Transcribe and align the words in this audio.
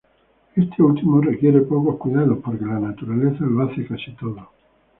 Este 0.55 0.81
último 0.81 1.21
requiere 1.21 1.61
pocos 1.61 1.97
cuidados, 1.97 2.39
porque 2.43 2.65
la 2.65 2.79
naturaleza 2.79 3.45
lo 3.45 3.65
hace 3.69 3.85
casi 3.85 4.09
todo. 4.13 4.49